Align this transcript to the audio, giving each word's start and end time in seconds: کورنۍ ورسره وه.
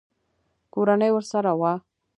کورنۍ 0.73 1.11
ورسره 1.13 1.51
وه. 1.59 1.73